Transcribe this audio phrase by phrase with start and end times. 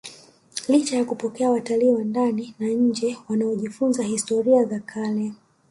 [0.67, 5.31] licha ya kupokea watalii wa ndani na nje wanaojifunza historia za kale